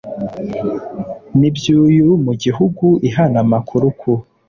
[1.37, 4.11] N iby uyu mu gihugu ihana amakuru ku